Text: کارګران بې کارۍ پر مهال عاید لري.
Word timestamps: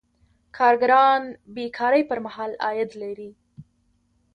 کارګران 0.57 1.21
بې 1.53 1.65
کارۍ 1.77 2.03
پر 2.09 2.19
مهال 2.25 2.51
عاید 2.65 2.91
لري. 3.01 3.31